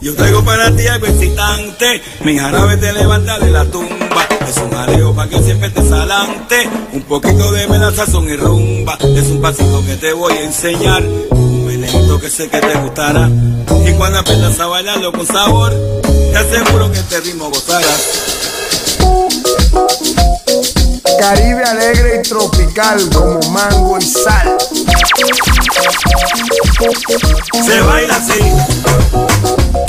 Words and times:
Yo 0.00 0.14
traigo 0.14 0.42
para 0.44 0.74
ti 0.74 0.86
algo 0.86 1.06
excitante, 1.06 2.02
mi 2.24 2.38
jarabe 2.38 2.76
te 2.78 2.92
levanta 2.92 3.38
de 3.38 3.50
la 3.50 3.64
tumba. 3.66 4.26
Es 4.48 4.56
un 4.56 4.70
jaleo 4.70 5.14
para 5.14 5.28
que 5.28 5.42
siempre 5.42 5.68
te 5.70 5.86
salante, 5.86 6.68
un 6.92 7.02
poquito 7.02 7.52
de 7.52 7.68
sazón 7.94 8.28
y 8.30 8.36
rumba. 8.36 8.96
Es 9.00 9.28
un 9.28 9.42
pasito 9.42 9.84
que 9.84 9.96
te 9.96 10.12
voy 10.12 10.32
a 10.32 10.42
enseñar, 10.42 11.02
un 11.30 11.66
menedito 11.66 12.18
que 12.18 12.30
sé 12.30 12.48
que 12.48 12.60
te 12.60 12.74
gustará. 12.78 13.28
Y 13.86 13.92
cuando 13.92 14.20
aprendas 14.20 14.58
a 14.58 14.66
bailarlo 14.66 15.12
con 15.12 15.26
sabor, 15.26 15.72
te 16.02 16.38
aseguro 16.38 16.90
que 16.90 16.98
este 16.98 17.20
ritmo 17.20 17.50
gozarás. 17.50 18.30
Caribe 21.20 21.62
alegre 21.62 22.16
y 22.16 22.22
tropical 22.26 23.10
como 23.12 23.38
mango 23.50 23.98
y 23.98 24.02
sal. 24.02 24.56
Se 27.62 27.80
baila 27.82 28.16
así, 28.16 28.40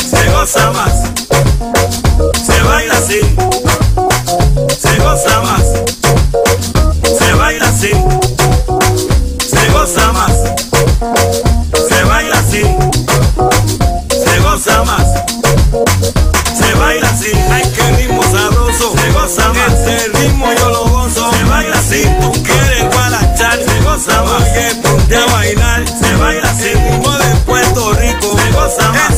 se 0.10 0.30
goza 0.30 0.72
más. 0.72 0.92
Se 2.46 2.62
baila 2.64 2.98
así, 2.98 3.22
se 4.78 4.98
goza 4.98 5.42
más. 5.42 5.64
Se 7.18 7.34
baila 7.34 7.70
así, 7.70 7.92
se 9.50 9.70
goza 9.72 10.12
más. 10.12 10.34
Se 11.88 12.04
baila 12.04 12.40
así, 12.40 12.64
se 14.10 14.40
goza 14.40 14.84
más. 14.84 15.21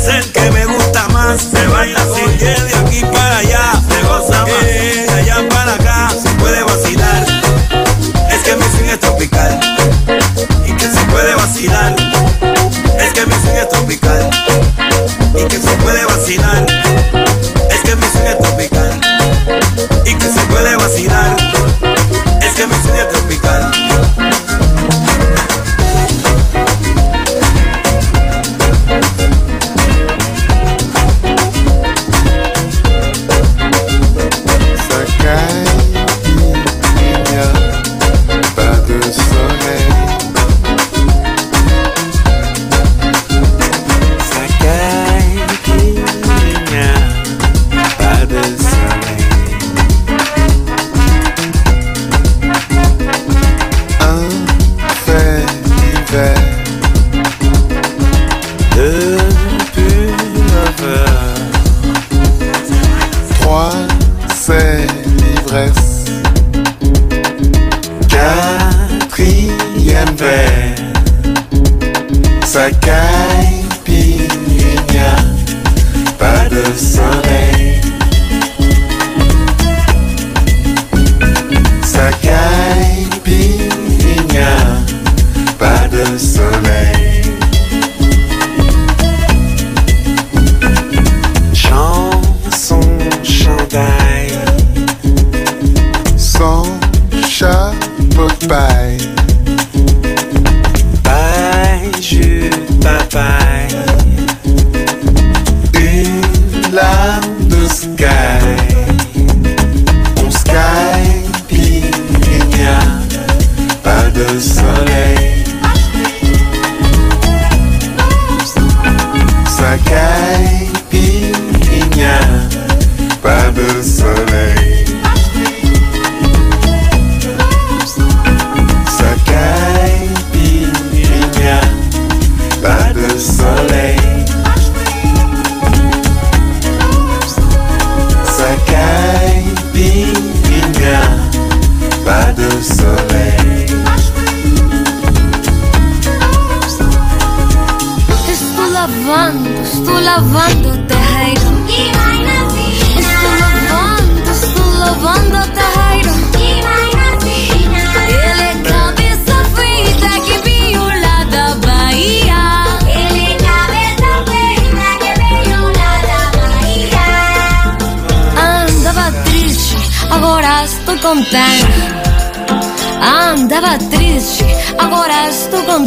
Es 0.04 0.10
el 0.10 0.32
que 0.34 0.52
me 0.52 0.66
gusta 0.66 1.08
más, 1.14 1.42
se 1.42 1.66
baila 1.68 1.98
así. 2.02 2.22
Oye, 2.28 2.56
de 2.56 2.76
aquí 2.76 3.06
para 3.06 3.38
allá, 3.38 3.72
se 3.88 4.02
goza 4.06 4.42
más. 4.42 4.64
Eh, 4.64 5.06
de 5.08 5.14
allá 5.14 5.50
para 5.50 5.76
acá, 5.76 6.10
se 6.10 6.30
puede 6.32 6.62
vacilar. 6.62 7.26
Es 8.30 8.42
que 8.42 8.56
mi 8.58 8.64
swing 8.64 8.90
es 8.90 9.00
tropical 9.00 9.60
y 10.68 10.74
que 10.74 10.92
se 10.92 11.06
puede 11.06 11.34
vacilar. 11.36 11.96
Es 13.00 13.14
que 13.14 13.26
mi 13.26 13.34
swing 13.34 13.56
es 13.56 13.70
tropical 13.70 14.30
y 15.36 15.44
que 15.46 15.58
se 15.58 15.72
puede 15.78 16.06
vacilar. 16.06 16.66
Es 17.70 17.80
que 17.80 17.96
mi 17.96 18.06
swing 18.08 18.28
es 18.28 18.38
tropical 18.40 19.00
y 20.06 20.14
que 20.16 20.26
se 20.26 20.42
puede 20.48 20.76
vacilar. 20.76 21.38
Es 22.42 22.54
que 22.56 22.68
mi 22.68 22.76
swing 22.76 22.96
es 22.96 23.08
tropical. 23.08 23.43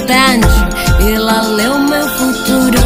Contente. 0.07 0.47
Ela 1.15 1.43
leu 1.43 1.79
meu 1.79 2.09
futuro, 2.09 2.79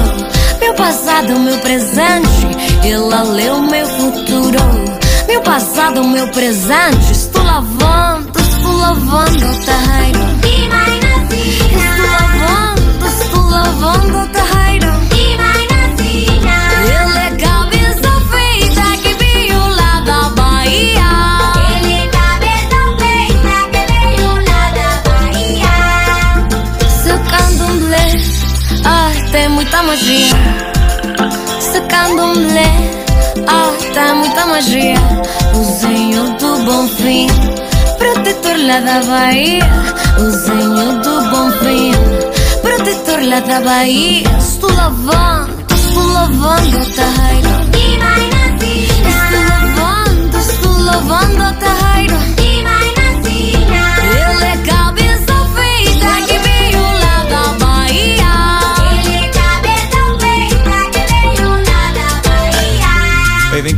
meu 0.58 0.75
passado, 0.75 1.38
meu 1.38 1.58
presente. 1.58 2.48
Ela 2.82 3.22
leu 3.22 3.60
meu 3.60 3.86
futuro, 3.86 4.60
meu 5.28 5.41
passado, 5.42 6.03
meu 6.04 6.26
presente. 6.28 7.12
Estou 7.12 7.42
lavando, 7.42 8.41
estou 8.41 8.76
lavando 8.78 9.47
o 9.47 9.64
terreiro. 9.64 10.90
Magia. 29.91 30.37
Seu 31.59 31.83
candomblé, 31.89 32.71
ai, 33.48 33.91
tem 33.92 34.15
muita 34.15 34.47
magia. 34.47 34.95
O 35.53 35.65
Zinho 35.65 36.31
do 36.39 36.65
Bom 36.65 36.87
Fim, 36.87 37.27
protetor 37.98 38.57
lá 38.69 38.78
da 38.81 39.03
Bahia. 39.03 39.69
O 40.19 40.31
Zinho 40.31 41.03
do 41.03 41.31
Bom 41.31 41.51
Fim, 41.59 41.92
protetor 42.63 43.21
lá 43.28 43.41
da 43.41 43.60
Bahia. 43.60 44.31
Estou 44.39 44.72
lavando, 44.75 45.51
estou 45.75 46.07
lavando 46.13 46.78
o 46.78 46.86
terreiro. 46.98 47.51
Estou 49.10 49.43
lavando, 49.51 50.39
estou 50.39 50.78
lavando 50.78 51.43
o 51.43 51.53
terreiro. 51.54 51.99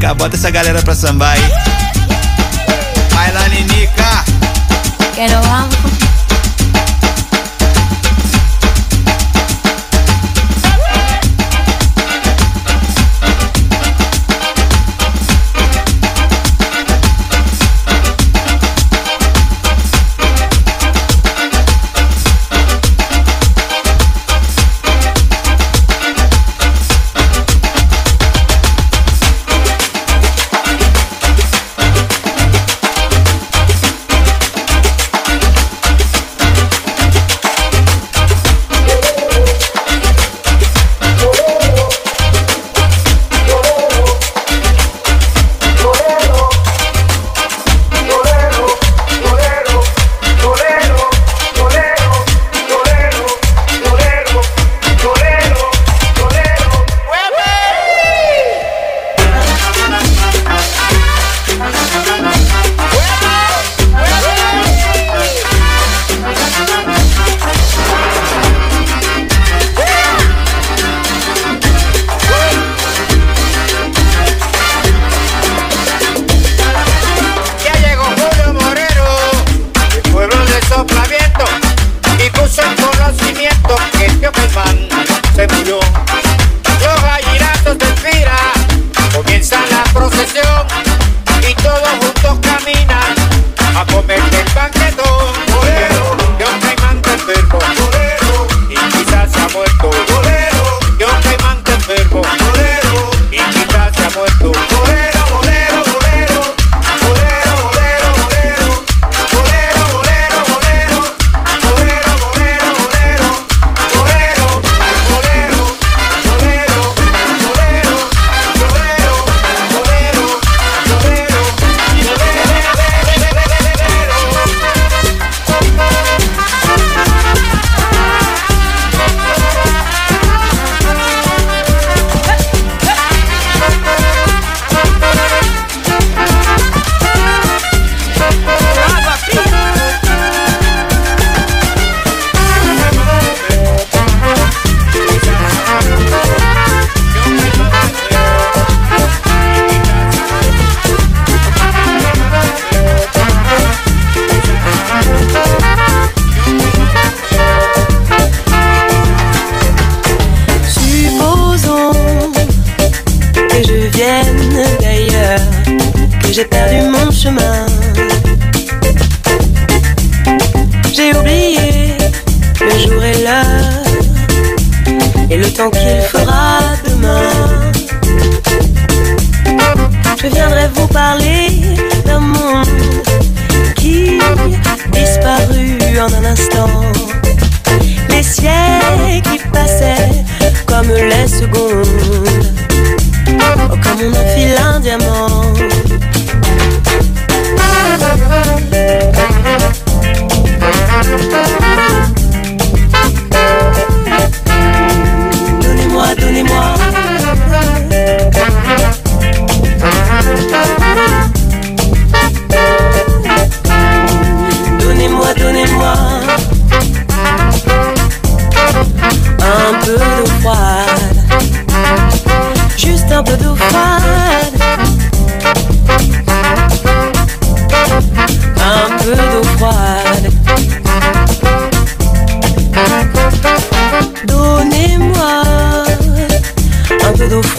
música, 0.02 0.14
bota 0.14 0.36
essa 0.36 0.50
galera 0.50 0.82
pra 0.82 0.94
sambar. 0.94 1.32
aí. 1.32 1.91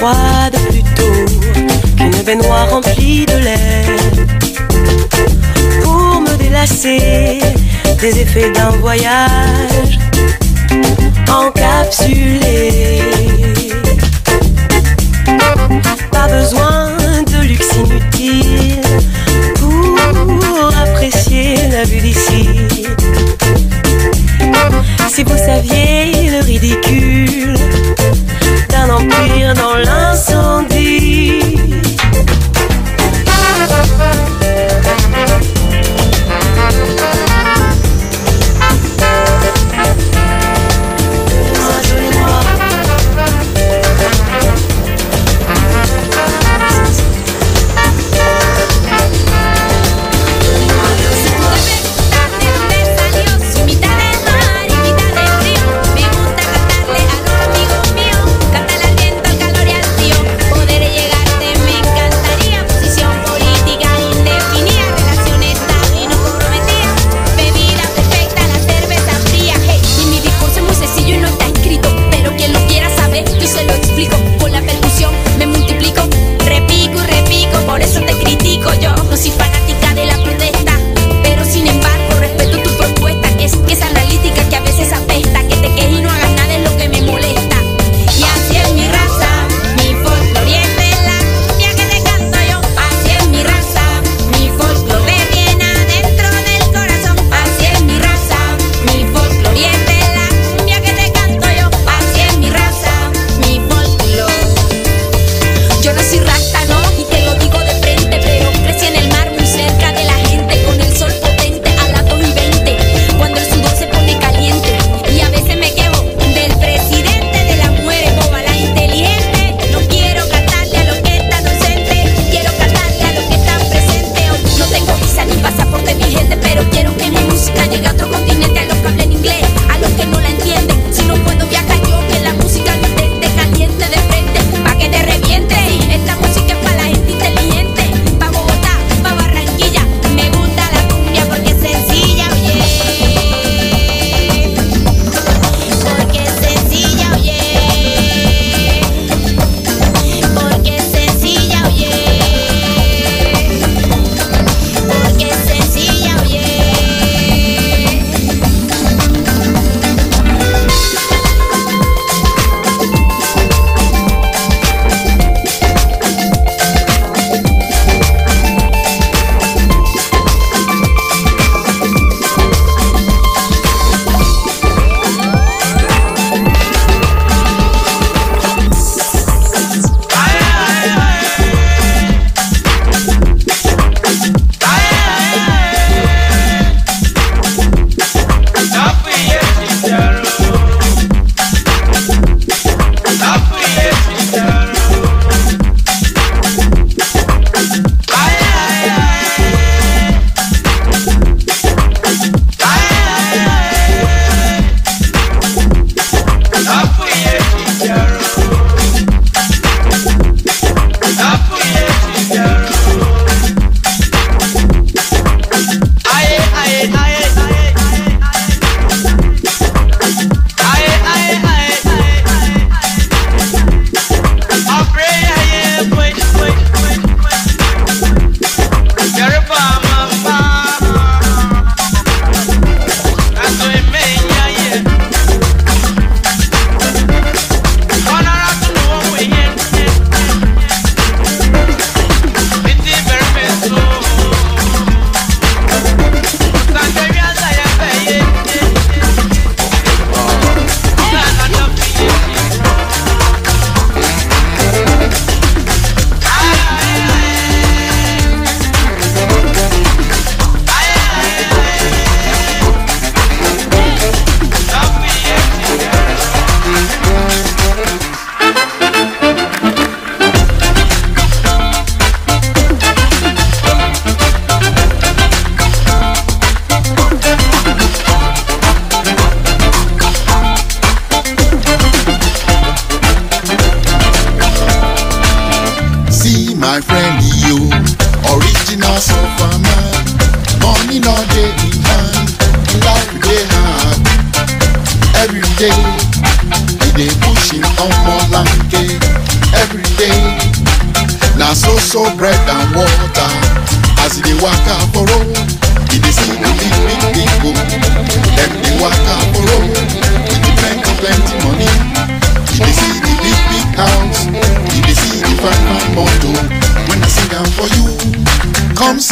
froide 0.03 0.57
plutôt 0.69 1.25
qu'une 1.95 2.23
baignoire 2.23 2.69
remplie 2.69 3.25
de 3.25 3.37
lait. 3.37 3.85
Pour 5.81 6.21
me 6.21 6.35
délasser 6.35 7.39
des 8.01 8.19
effets 8.19 8.51
d'un 8.51 8.71
voyage 8.81 9.99
encapsulé. 11.29 13.01
Pas 16.11 16.27
besoin 16.27 16.91
de 17.31 17.47
luxe 17.47 17.73
inutile 17.85 18.81
pour 19.55 20.69
apprécier 20.83 21.55
la 21.71 21.83
vue 21.85 22.01
d'ici. 22.01 22.49
Si 25.09 25.23
vous 25.23 25.37
saviez 25.37 26.31
le 26.31 26.43
ridicule 26.43 27.53
non 28.93 29.07
piano 29.07 29.77
la 29.77 30.13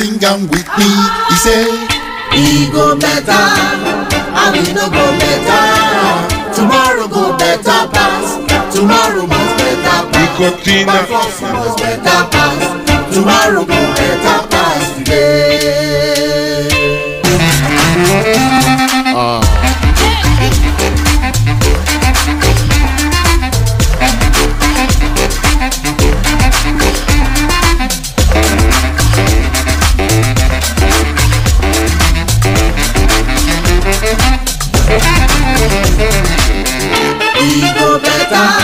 sing 0.01 0.24
am 0.25 0.41
with 0.50 0.70
me. 0.79 0.89
He 1.29 1.36
say 1.46 1.65
e 2.34 2.72
go 2.74 2.98
better. 2.98 3.46
And 4.41 4.55
e 4.58 4.74
no 4.74 4.86
go 4.89 5.05
better. 5.22 5.63
Tomorrow 6.58 7.08
go 7.08 7.38
better 7.38 7.81
pass. 7.93 8.27
Tomorrow 8.74 9.25
must 9.27 9.53
better 9.60 10.00
pass. 10.12 10.31
By 10.88 11.01
force 11.12 11.41
must 11.41 11.77
better 11.77 12.22
pass. 12.34 13.13
Tomorrow 13.13 13.63
go 13.72 13.79
better 14.00 14.38
pass 14.50 14.98
today. 14.98 15.50
다. 38.32 38.61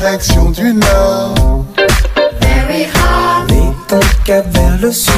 direction 0.00 0.50
du 0.50 0.72
nord. 0.72 1.66
Very 2.40 2.84
hard. 2.84 3.50
Mais 3.50 3.70
ton 3.86 4.00
cap 4.24 4.46
vers 4.48 4.78
le 4.80 4.90
sud. 4.92 5.12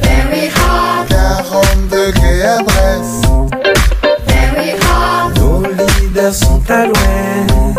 Very 0.00 0.48
hard. 0.48 1.08
40 1.08 1.88
degrés 1.90 2.42
à 2.42 2.62
Brest. 2.62 3.26
Very 4.26 4.70
hard. 4.80 5.38
Nos 5.38 5.62
leaders 6.00 6.34
sont 6.34 6.62
à 6.70 6.86
l'ouest. 6.86 7.75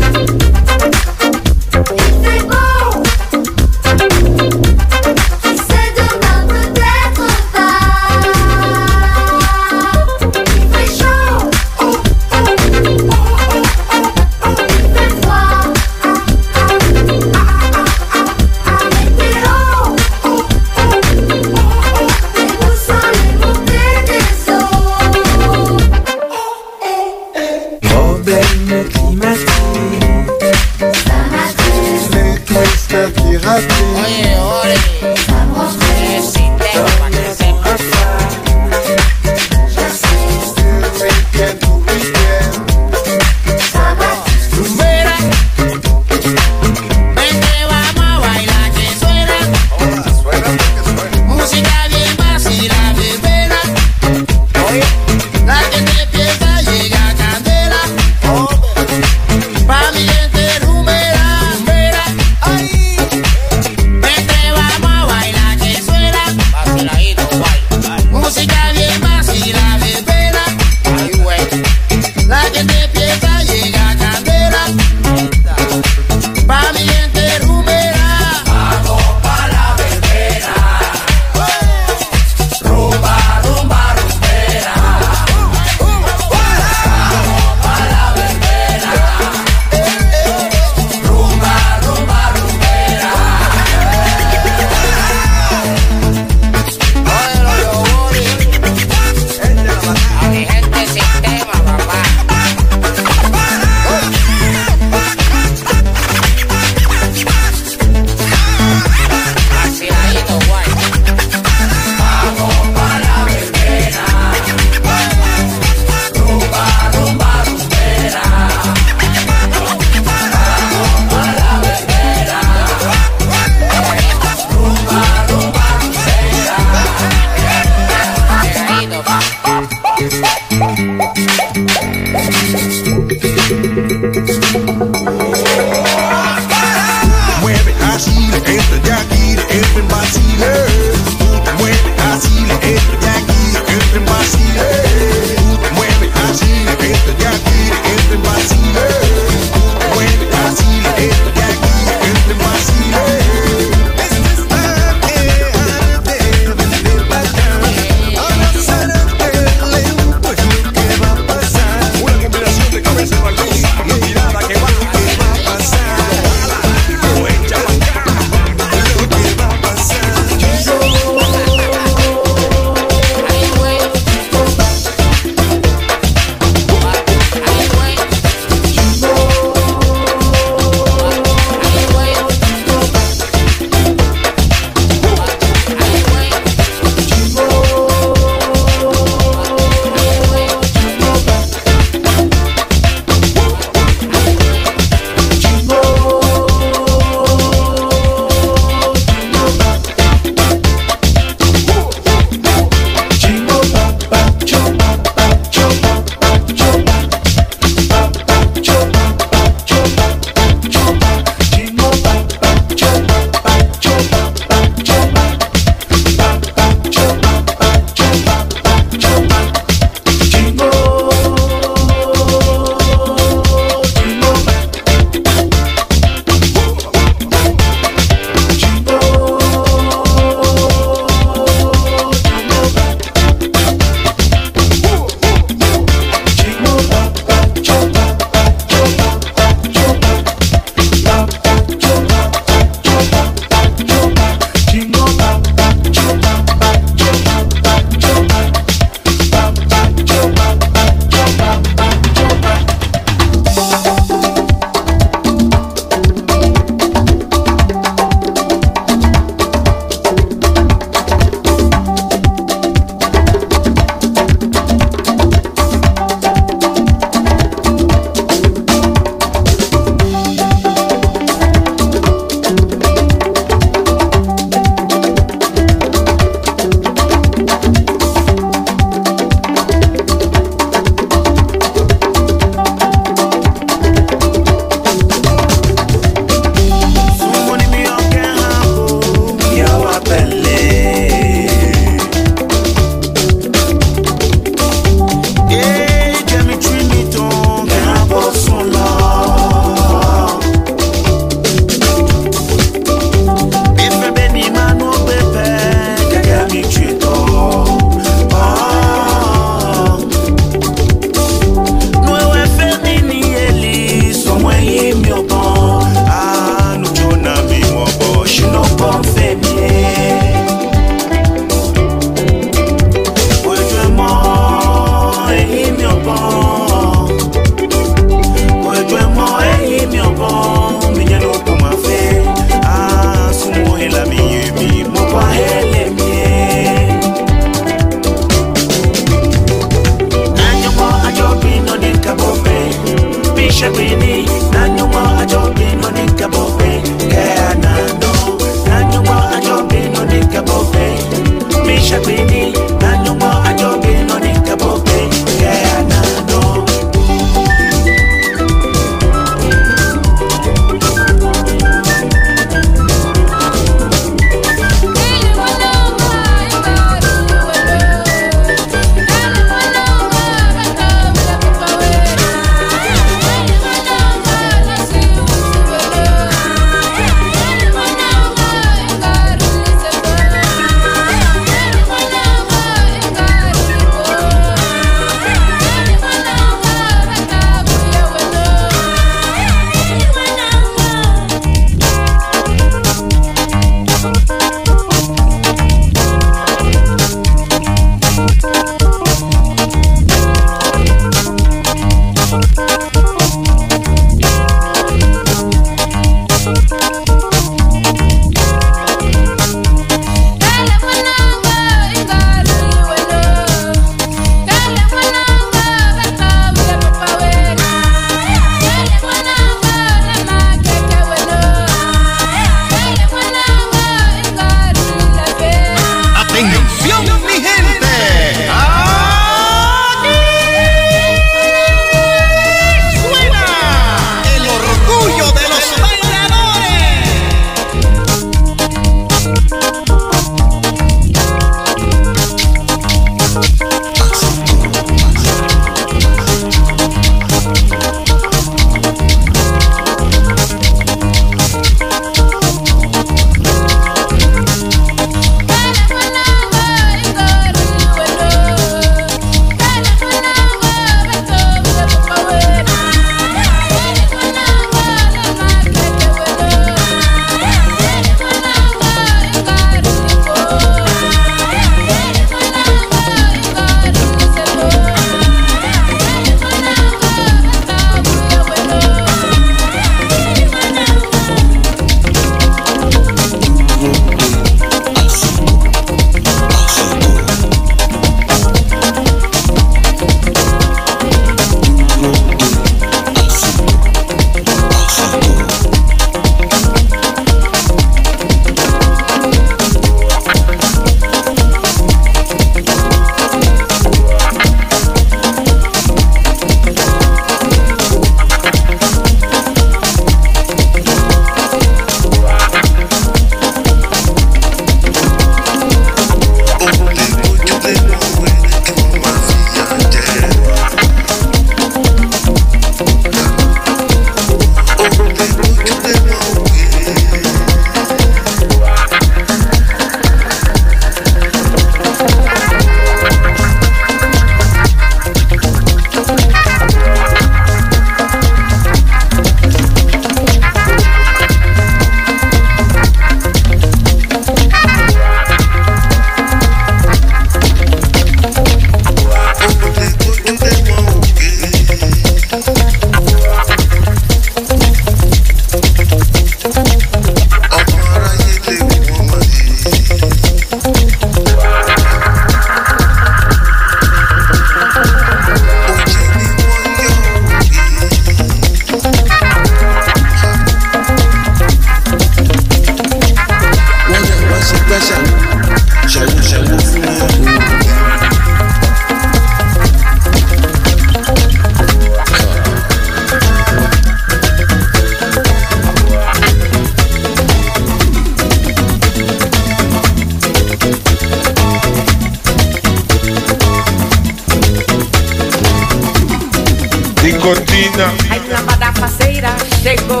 Lambada 598.34 598.72
faceira, 598.72 599.28
chegou. 599.62 600.00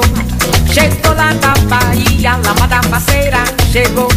Chegou 0.72 1.14
lá 1.14 1.32
na 1.34 1.54
Bahia, 1.68 2.36
lambada 2.44 2.82
faceira, 2.88 3.44
chegou. 3.70 4.08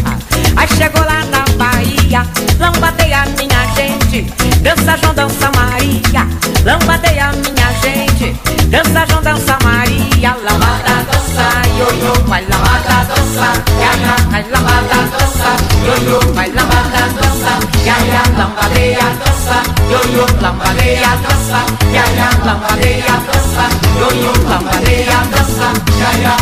Ai, 0.56 0.66
chegou 0.66 1.04
lá 1.04 1.24
na 1.26 1.44
Bahia, 1.56 2.26
lambadeia 2.58 3.24
minha 3.38 3.62
gente. 3.76 4.22
Dança 4.60 4.96
João, 5.00 5.14
dança 5.14 5.50
Maria, 5.54 6.26
lambadeia 6.64 7.30
minha 7.32 7.70
gente. 7.80 8.36
Dança 8.66 9.06
João, 9.08 9.22
dança 9.22 9.56
Maria, 9.62 10.36
lambada 10.44 11.04
dança, 11.10 11.68
ioiô. 11.78 12.14
Vai 12.26 12.42
lambada 12.42 12.67
dança, 13.38 13.62
ia. 13.80 14.16
Vai 14.30 14.42
lambada 14.50 14.98
dança, 15.12 15.50
ioiô. 15.84 16.20
Vai 16.34 16.50
lambada 16.50 17.02
dança, 17.14 17.58
ia, 17.84 17.96
ia. 18.06 18.22
Lambadeia 18.38 19.08
dança, 19.24 19.62
ioiô. 19.90 20.26
Lambadeia 20.40 21.16
dança, 21.22 21.60
ia, 21.92 22.04
ia. 22.16 22.30
Lambadeia 22.44 23.16
dança, 23.26 23.64
ioiô. 23.96 24.32
Lambadeia 24.48 25.18
dança, 25.30 25.72
ia, 25.98 26.10
ia. 26.20 26.36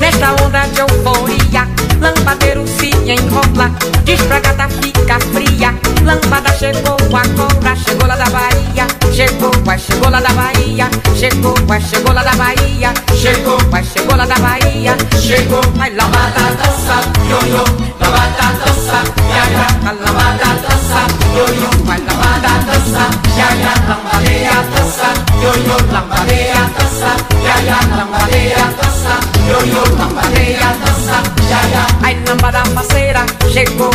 Nesta 0.00 0.30
onda 0.44 0.66
de 0.68 0.80
euforia, 0.80 1.68
lambadeiro 2.00 2.66
se 2.66 2.90
enrola, 3.10 3.70
despragada 4.04 4.68
fica 4.68 5.18
fria. 5.32 5.74
Lambada 6.04 6.52
chegou 6.56 6.94
agora, 6.94 7.76
chegou 7.76 8.06
lá 8.06 8.16
da 8.16 8.26
Bahia, 8.30 8.86
chegou, 9.12 9.50
vai, 9.64 9.78
chegou 9.78 10.08
lá 10.08 10.20
da 10.20 10.32
Bahia, 10.32 10.88
chegou, 11.16 11.54
vai, 11.66 11.80
chegou 11.80 12.12
lá 12.12 12.22
da 12.22 12.32
Bahia, 12.32 12.94
chegou, 13.20 13.58
vai, 13.70 13.82
chegou 13.82 14.16
lá 14.16 14.24
da 14.24 14.36
Bahia, 14.36 14.96
chegou, 15.20 15.62
vai, 15.74 15.90
lambada 15.90 16.54
dança, 16.62 17.00
ioiô, 17.28 17.64
lambada 18.00 18.46
dança, 18.64 19.02
ia, 19.28 19.44
ia, 19.50 19.66
a 19.88 19.92
lambada 19.92 20.48
dança, 20.62 21.00
ioiô, 21.34 21.70
vai, 21.84 21.98
lambada 21.98 22.52
dança, 22.66 23.10
ia, 23.36 23.48
lambadeia 23.88 24.62
dança, 24.74 25.08
ioiô, 25.42 25.76
lambadeia 25.92 26.70
dança, 26.78 27.16
ia, 27.42 27.96
lambadeia 27.96 28.64
dança, 28.80 29.35
ioiô, 29.48 29.82
lambadeia 29.98 30.70
dança, 30.84 31.22
ia, 31.48 31.60
ia, 31.70 31.86
ai, 32.02 32.16
lambada 32.28 32.62
parceira, 32.74 33.24
chegou, 33.52 33.90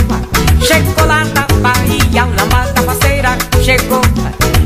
chegou 0.61 1.05
lá 1.05 1.23
da 1.33 1.45
Bahia, 1.61 2.25
lambada 2.37 2.81
parceira, 2.83 3.37
chegou, 3.63 4.01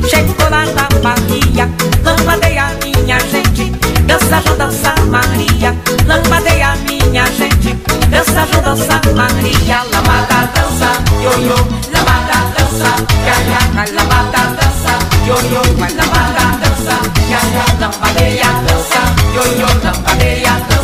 chegou 0.08 0.50
lá 0.50 0.64
da 0.66 0.88
Bahia, 1.00 1.68
lambadeia 2.04 2.66
minha 2.82 3.18
gente, 3.20 3.70
dança 4.06 4.40
João, 4.44 4.58
dança 4.58 4.94
Maria, 5.10 5.74
lambadeia 6.06 6.76
minha 6.88 7.26
gente, 7.26 7.74
dança 8.08 8.46
João, 8.52 8.62
dança 8.62 9.00
Maria, 9.14 9.82
lambada 9.92 10.48
dança, 10.54 10.90
ioiô, 11.20 11.56
lambada 11.92 12.38
dança, 12.56 12.90
ia, 13.24 13.36
ia, 13.50 13.80
ai, 13.80 13.90
lambada 13.92 14.42
dança, 14.56 14.98
ioiô, 15.26 15.62
vai, 15.78 15.92
lambada 15.94 16.46
dança, 16.62 16.96
ia, 17.28 17.40
ia, 17.52 17.64
lambadeia 17.80 18.50
dança, 18.66 19.00
ioiô, 19.34 19.66
lambadeia 19.84 20.52
dança, 20.68 20.75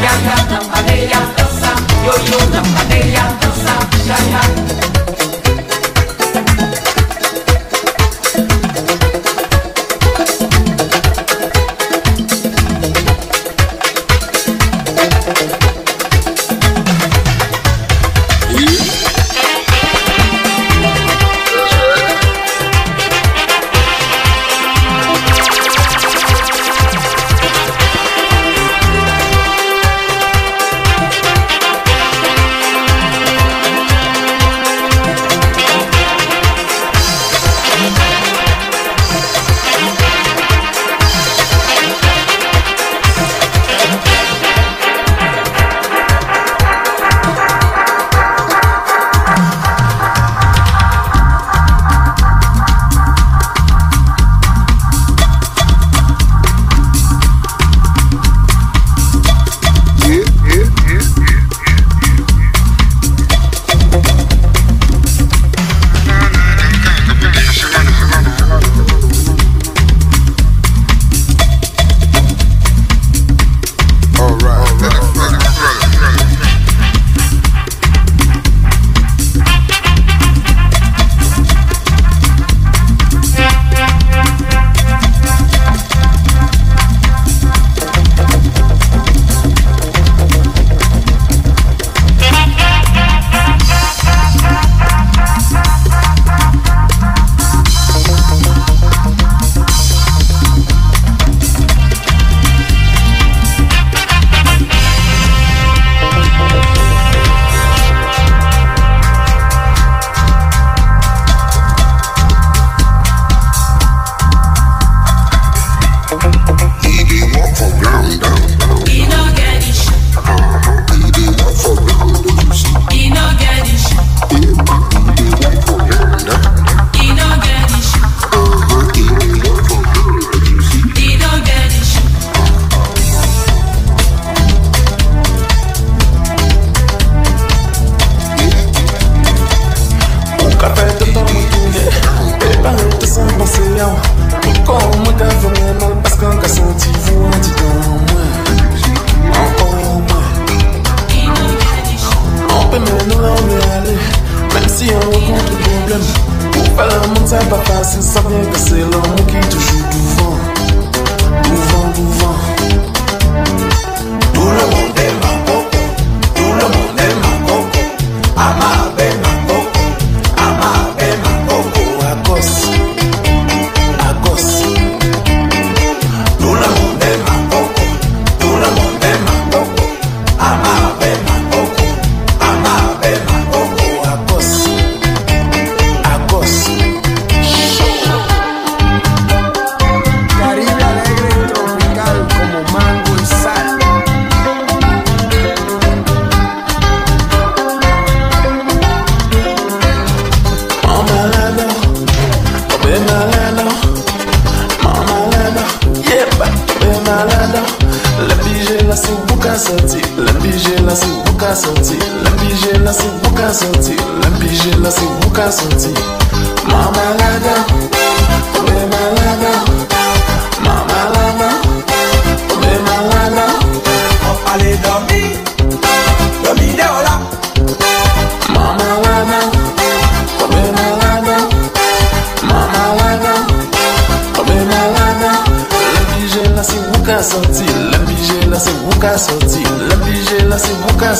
ia, 0.00 0.12
ia, 0.24 0.36
lambadeia 0.50 1.20
dança, 1.36 1.72
ioiô, 2.04 2.38
lambadeia 2.52 3.24
dança, 3.40 3.74
ia, 4.06 4.99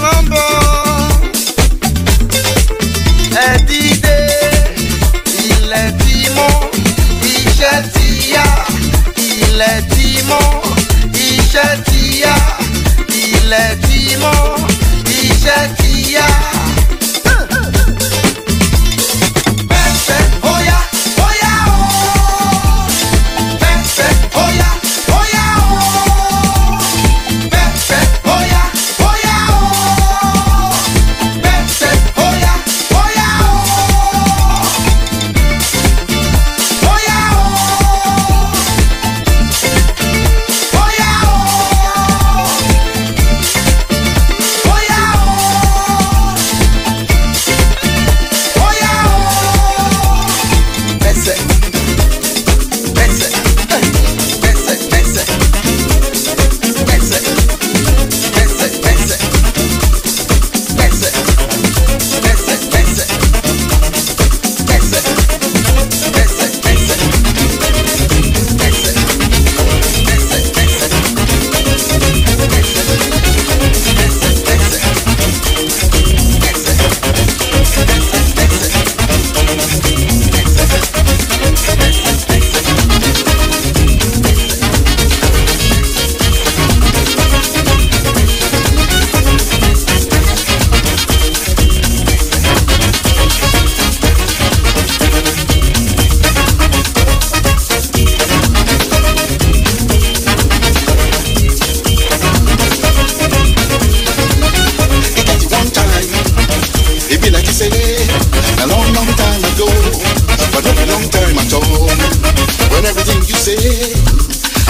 kan 0.00 0.18
ń 0.22 0.24
bọ̀. 0.32 0.48
ẹ 3.46 3.48
dìde 3.68 4.18
ilẹ̀ 5.48 5.88
ti 6.00 6.14
mọ́ 6.36 6.52
iṣẹ́ 7.34 7.76
ti 7.94 8.08
yá 12.22 12.34
ilẹ̀ 13.34 13.70
ti 13.84 13.98
mọ́ 14.22 14.36
iṣẹ́ 15.20 15.62
ti. 15.78 15.85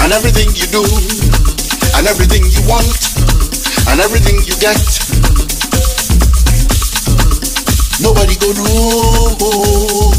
and 0.07 0.13
everything 0.13 0.47
you 0.55 0.65
do, 0.67 0.83
and 1.97 2.07
everything 2.07 2.41
you 2.47 2.63
want, 2.63 2.87
and 3.91 3.99
everything 3.99 4.37
you 4.47 4.55
get. 4.55 4.79
Nobody 7.99 8.35
gonna 8.39 8.63
know. 8.63 10.13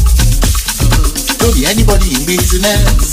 Don't 1.39 1.55
be 1.55 1.65
anybody 1.65 2.13
in 2.13 2.25
business. 2.27 3.08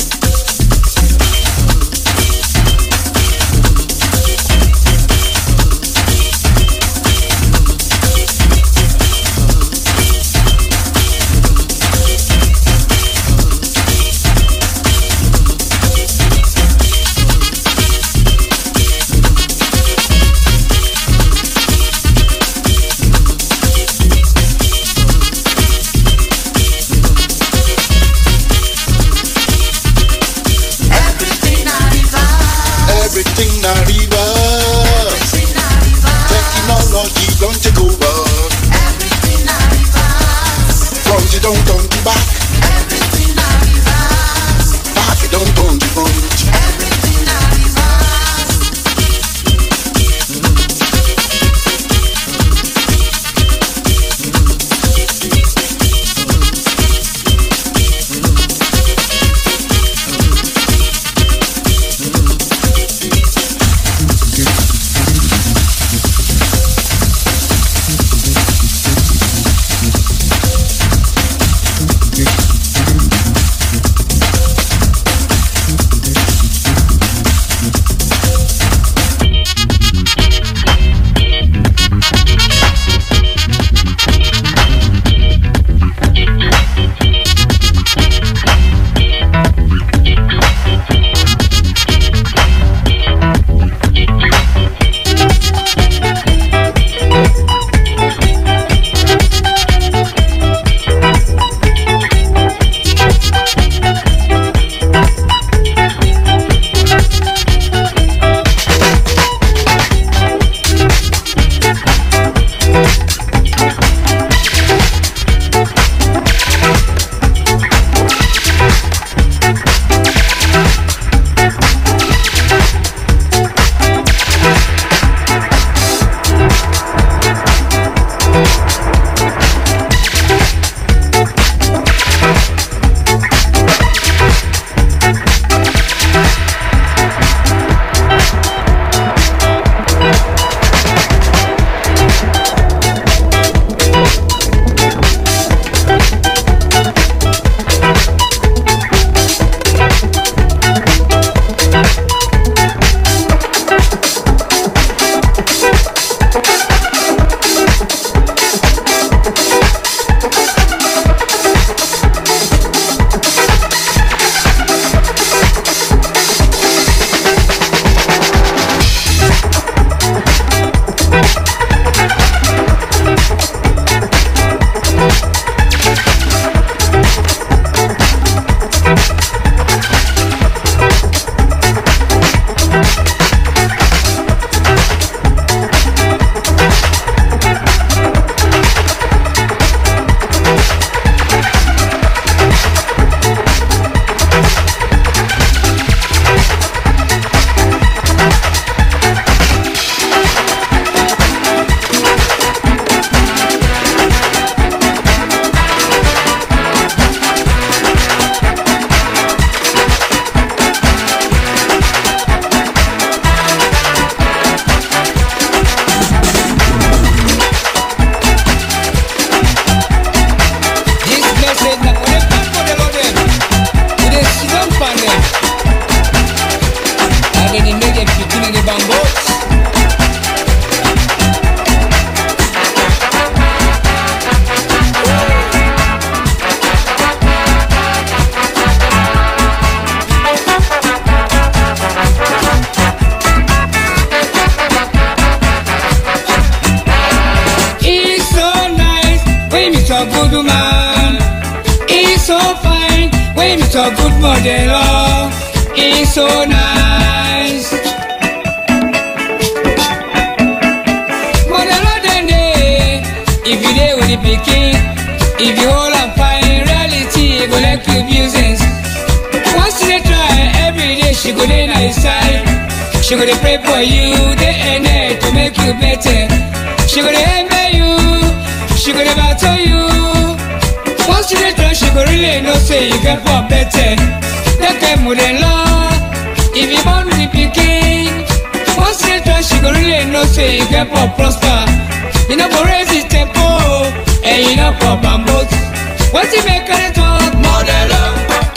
What 296.13 296.33
you 296.33 296.43
make 296.45 296.67
her 296.69 296.93
talk? 296.93 297.33
Model 297.35 297.91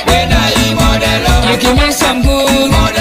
when 0.08 0.32
I 0.32 0.54
model 0.58 0.78
Modelo, 0.78 1.52
You 1.52 1.58
give 1.60 1.76
me 1.78 1.92
some 1.92 2.22
good 2.22 2.72
model. 2.72 2.99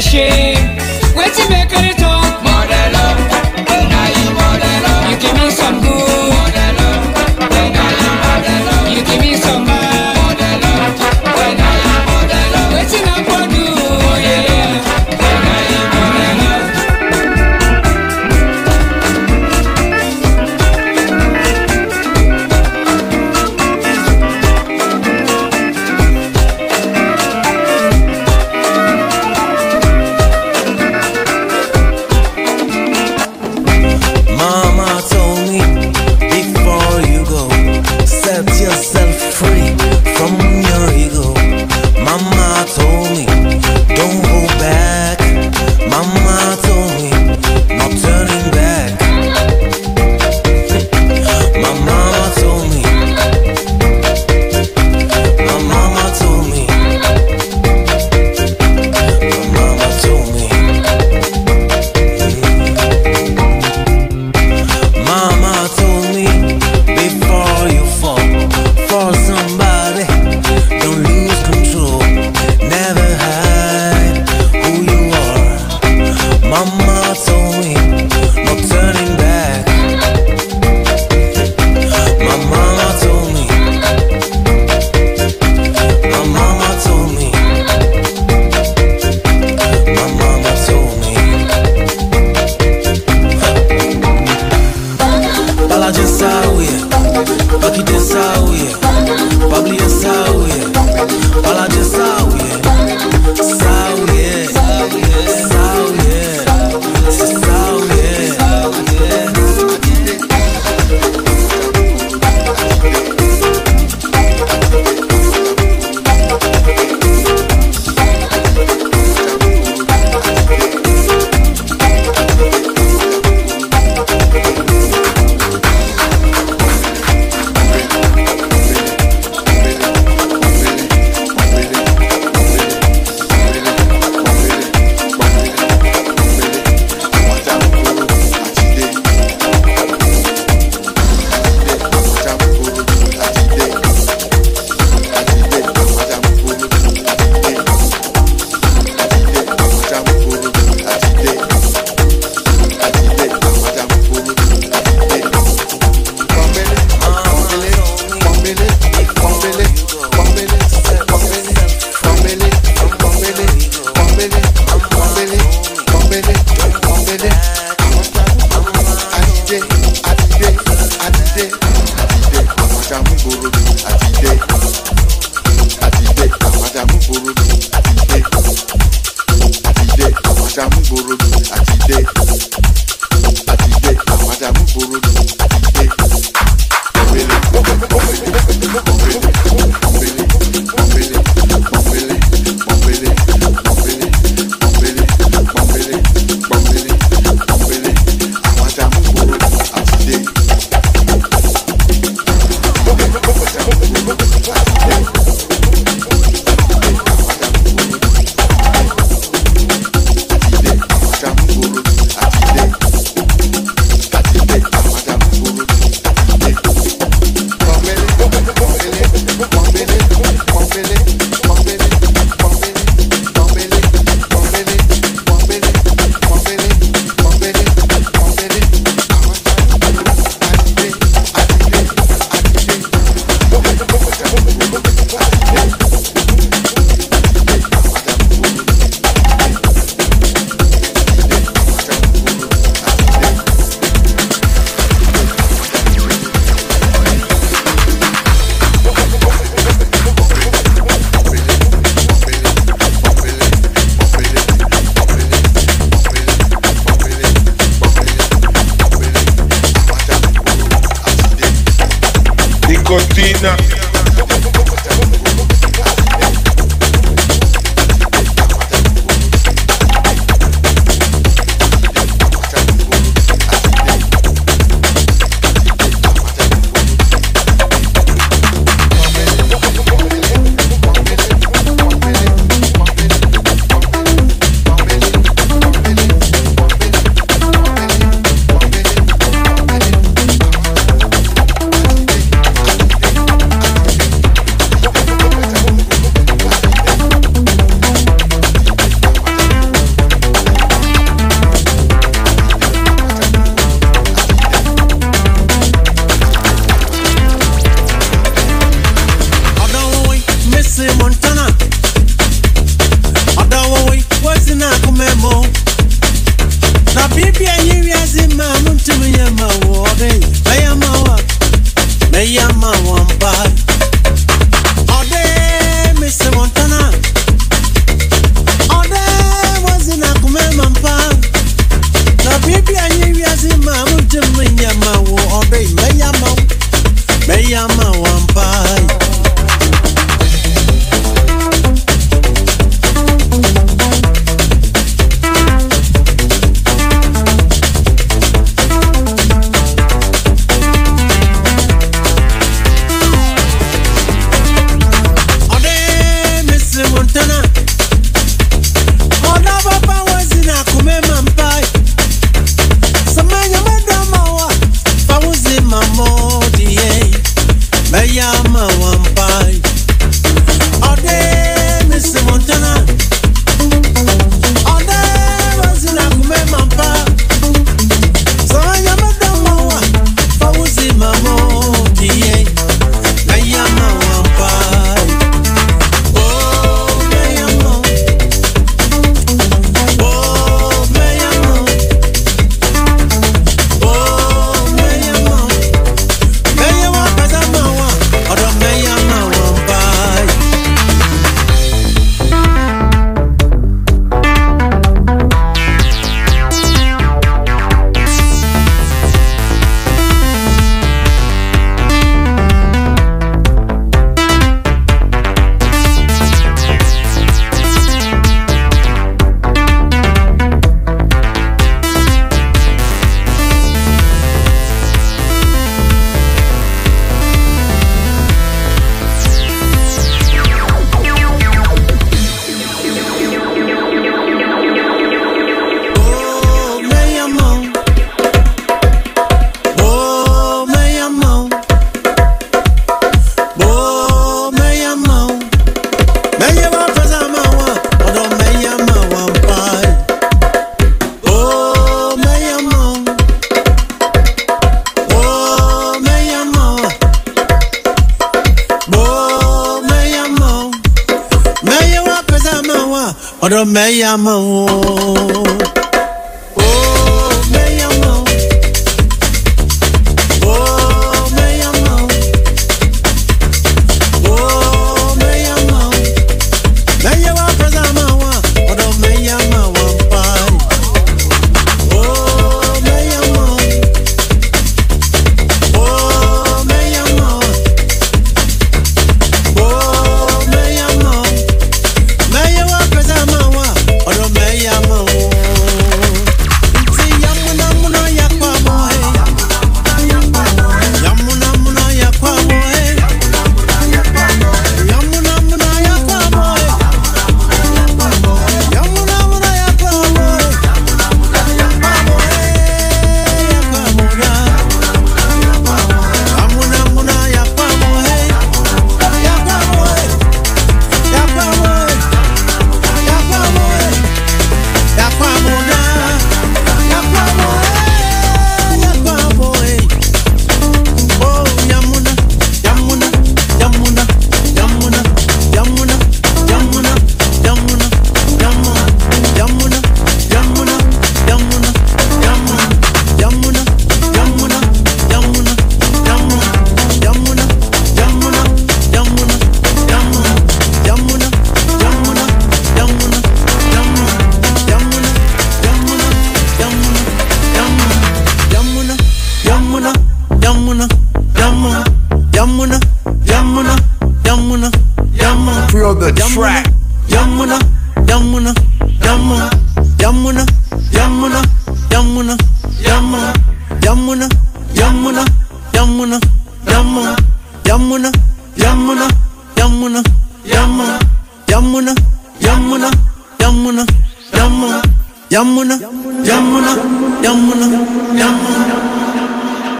心。 0.00 0.87